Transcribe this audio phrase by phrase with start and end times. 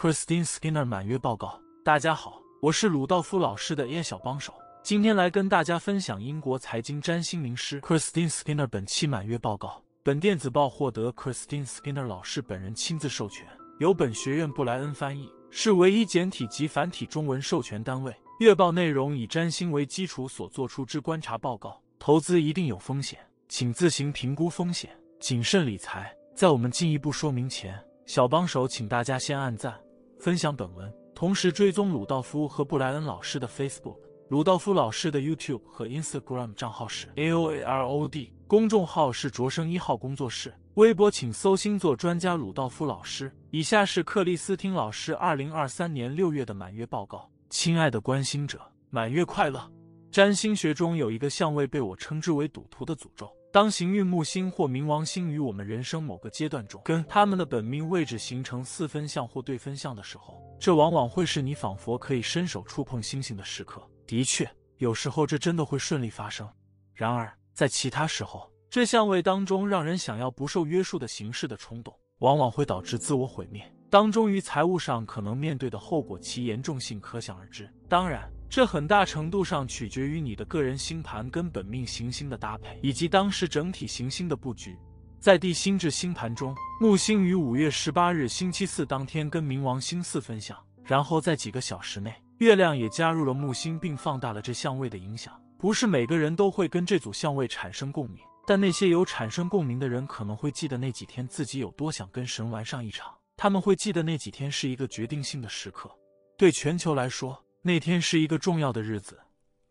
[0.00, 1.60] Christine Skinner 满月报告。
[1.84, 9.82] 大家好，我是鲁道夫老师的 AI 小帮手，今天来跟大家分享英国财经占星名师 Christine Skinner 本期满月报告。
[10.04, 13.44] 本电子报获得 Christine Skinner 老师本人亲自授权，
[13.80, 18.14] 由本学院布莱恩翻译，是唯一简体及繁体中文授权单位。
[18.38, 23.18] 月报内容以占星为基础所做出之观察报告，投资一定有风险，
[23.48, 26.16] 请自行评估风险，谨慎理财。
[26.36, 27.76] 在我们进一步说明前，
[28.06, 29.76] 小帮手请大家先按赞、
[30.18, 33.96] 分享本文，同时追踪鲁道夫和布莱恩老师的 Facebook。
[34.28, 43.32] 鲁道夫老师的 YouTube 和 Instagram 账号是 AOAROD，公众号是卓生一号工作室，微博请搜星座专家鲁道夫老师。
[43.50, 47.30] 以下是克里斯汀老师二零二三年六月的满月报告。
[47.48, 49.70] 亲爱的观星者，满月快乐！
[50.10, 53.30] 占星学中有一个相位被我称之为赌徒的诅咒。
[53.50, 63.82] 当行运木星或冥王星与我们人生某个阶段中跟他们的本命位置形成四分相或对分相的时候，这往往会是你仿佛可以伸手触碰星星的时刻。
[64.06, 66.46] 的确，有时候这真的会顺利发生。
[66.92, 73.62] 然而，在其他时候，这相位当中让人想要不受约束的形式的冲动，往往会导致自我毁灭。
[73.88, 77.66] 当中于财务上可能面对的后果，其严重性可想而知。
[77.88, 84.76] 当然，这很大程度上取决于你的个人星盘跟本命行星的搭配，以及当时整体行星的布局。
[85.20, 92.14] 在地心智星盘中，木星于五月十八日星期四当天跟冥王星四分相，然后在几个小时内。
[92.38, 95.38] 月亮也加入了木星，并放大了这相位的影响。
[95.58, 103.12] 不是每个人都会跟这组相位产生共鸣，但那些有产生共鸣的人可能会记得那几天自己有多想跟神玩上一场。
[103.36, 105.90] 他们会记得那几天是一个决定性的时刻。
[106.36, 107.36] 对全球来说，
[107.68, 109.20] 那天是一个重要的日子。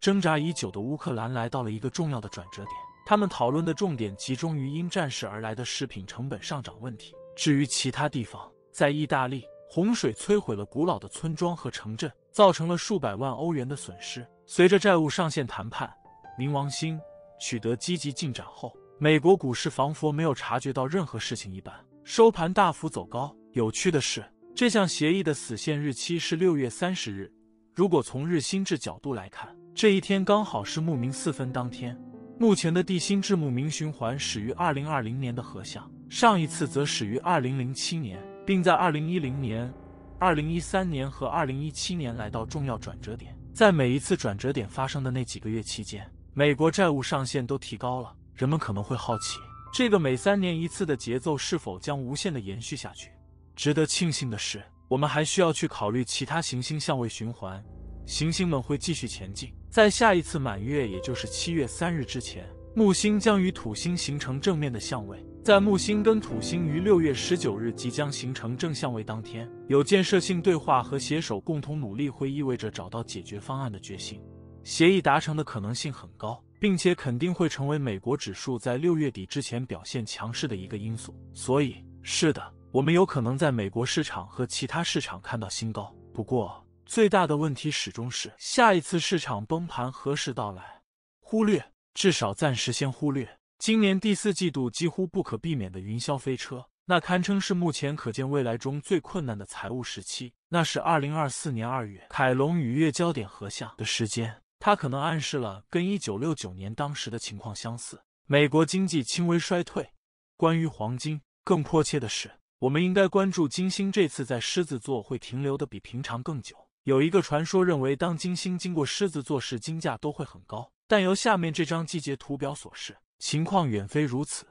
[0.00, 2.72] 挣扎已久的乌克兰来到了一个重要的转折点。
[3.06, 7.14] 他们讨论的重点集中于因战事而来的食品成本上涨问题。
[7.36, 12.10] 至于其他地方，在意大利，洪水摧毁了古老的村庄和城镇。
[12.32, 14.26] 造成了数百万欧元的损失。
[14.44, 15.88] 随着债务上限谈判，
[16.36, 16.98] 冥王星
[17.40, 21.72] 取得积极进展后，美国股市仿佛没有察觉到任何事情一般，
[22.02, 23.32] 收盘大幅走高。
[23.52, 27.32] 有趣的是，这项协议的死线日期是六月三十日。
[27.74, 32.00] 如果从日心智角度来看，这一天刚好是木冥四分当天。
[32.38, 39.72] 目前的地心智木冥循环始于二零二零年的合相，上一次则始于二零零七年，并在二零一零年。
[40.20, 48.14] 二零一三年和二零一七年来到重要转折点，在每一次转折点发生的那几个月期间，美国债务上限都提高了。
[48.36, 49.40] 人们可能会好奇，
[49.72, 53.10] 这个每三年一次的节奏是否将无限的延续下去？
[53.56, 54.62] 值得庆幸的是，
[54.94, 57.60] 我们还需要去考虑其他行星相位循环，
[58.06, 59.52] 行星们会继续前进。
[59.68, 65.18] 在下一次满月，也就是七月三日之前，木星将与土星形成正面的相位。
[65.42, 74.22] 在木星跟土星于六月十九日即将形成正相位当天，有建设性对话和携手共同努力会意味着找到解决方案的决心。
[74.62, 81.12] 协议达成的可能性很高，并且肯定会成为美国指数在六月底之前表现强势的一个因素。
[81.32, 82.40] 所以，是的，
[82.74, 85.94] 我们有可能在美国市场和其他市场看到新高。
[86.12, 90.82] 不过，最大的问题始终是下一次市场崩盘何时到来？
[91.20, 91.64] 忽略，
[91.94, 93.38] 至少暂时先忽略。
[93.58, 100.34] 今年第四季度几乎不可避免的云霄飞车，那堪称是目前可见未来中最困难的财务时期。
[100.48, 109.88] 那是二零二四年二月凯龙与月交点合相的时间，它可能暗示了跟一九六九年当时的情况相似，美国经济轻微衰退。
[110.36, 112.28] 关于黄金，更迫切的是，
[112.60, 116.56] 我们应该关注金星这次在狮子座会停留的比平常更久。
[116.84, 122.96] 有一个传说认为，当金星经过狮子座时，金价都会很高，但由下面这张季节图表所示。
[123.18, 124.46] 情况远非如此。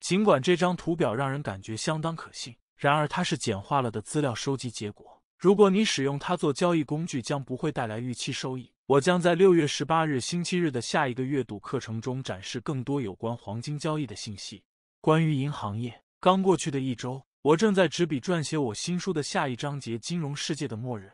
[0.00, 5.22] 尽管这张图表让人感觉相当可信，然而它是简化了的资料收集结果。
[5.38, 8.72] 如果你使用它做交易工具，将不会带来预期收益。
[8.86, 14.62] 我将在六月十八日星期日的下一个月度课程中展示更多有关黄金交易的信息。
[15.00, 21.04] 关于银行业，刚过去的一周，我正在执笔撰写我新书的下一章节《金融世界的末日》。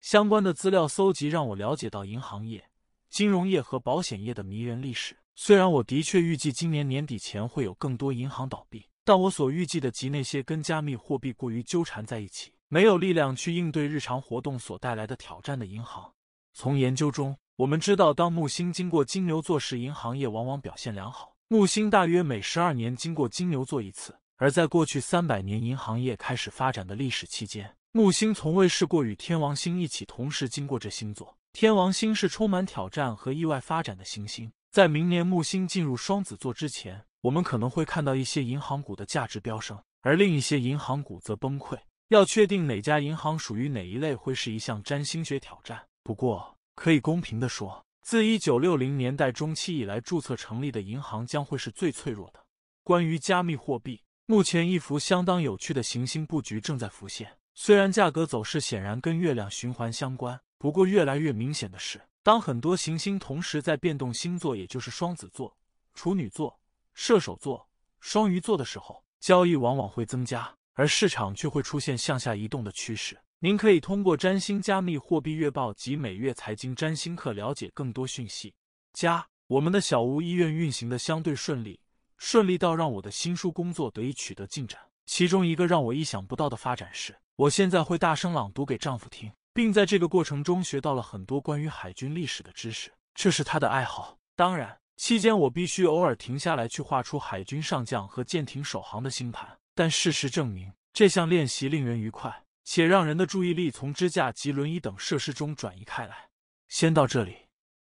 [0.00, 2.64] 相关的资料搜集让我了解到银行业、
[3.08, 5.16] 金融业和保险业的迷人历史。
[5.34, 16.12] 虽然我的确预计今年年底前会有更多银行倒闭，但我所预计的及那些跟加密货币过于纠缠在一起，没有力量去应对日常活动所带来的挑战的银行。
[16.52, 21.34] 从研究中，我们知道，当木星经过金牛座时，银行业往往表现良好。
[21.48, 31.36] 木星大约每十二年经过金牛座一次，而在过去三百年银行业开始发展的历史期间，木星从未试过与天王星一起同时经过这星座。
[31.52, 34.50] 天王星是充满挑战和意外发展的行星。
[34.70, 41.78] 在明年木星进入双子座之前，我们可能会看到一些银行股的价值飙升，而另一些银行股则崩溃。
[42.08, 45.86] 要确定哪家银行属于哪一类，会是一项占星学挑战。
[46.02, 52.40] 不过，可以公平地说，自一九六零年代中期以来注册成立的银行将会是最脆弱的。
[52.82, 57.36] 关于加密货币，目前一幅相当有趣的行星布局正在浮现。
[57.52, 65.52] 虽然价格走势显然跟月亮循环相关，不过越来越明显的是，当很多行星同时在变动星座，也就是双子座、
[65.94, 66.56] 处女座、
[66.94, 67.68] 射手座、
[67.98, 70.48] 双鱼座的时候，交易往往会增加。
[70.74, 73.18] 而市场却会出现向下移动的趋势。
[73.40, 78.54] 您可以通过占星加密货币月报及每月财经占星课了解更多讯息。
[78.92, 81.80] 加，我们的小屋医院运行的相对顺利，
[82.20, 84.78] 顺利到让我的新书工作得以取得进展。
[85.06, 92.92] 其中一个让我意想不到的发展是，我现在会大声朗读给丈夫听，并在这个过程中学到了很多关于海军历史的知识。
[93.14, 94.18] 这是他的爱好。
[94.36, 99.58] 当然，期间我必须偶尔停下来去画出海军上将和舰艇首航的星盘。
[99.74, 106.28] 但事实证明，这项练习令人愉快，且让人的注意力从支架及轮椅等设施中转移开来。
[106.68, 107.34] 先到这里，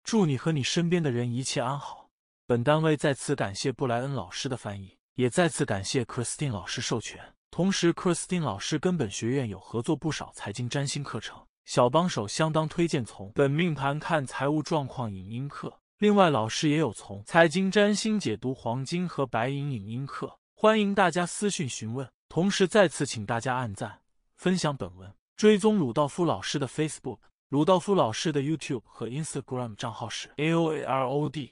[0.05, 2.08] 祝你和你身边的人一切安好。
[2.49, 7.23] 本单位再次感谢布莱恩老师的翻译，也再次感谢 Christine 老师授权。
[7.51, 15.79] 同时，Christine 老师跟本学院有合作不少财经占星课程，小帮手相当推荐从本命盘看财务状况影音课。
[15.99, 20.39] 另外，老师也有从财经占星解读黄金和白银影音课。
[20.55, 24.01] 欢迎大家私讯询问，同时再次请大家按赞、
[24.39, 27.19] 分享本文，追踪鲁道夫老师的 Facebook、
[27.51, 31.51] 鲁道夫老师的 YouTube 和 Instagram 账号是 AOAROD。